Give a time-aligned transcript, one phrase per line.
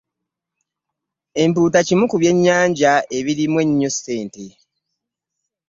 [1.43, 4.45] Empuuta kimu ku byennyanja ebirimu ennyo ssente.